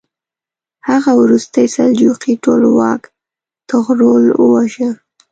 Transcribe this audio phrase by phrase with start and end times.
[0.89, 3.01] هغه وروستی سلجوقي ټولواک
[3.69, 4.89] طغرل وواژه.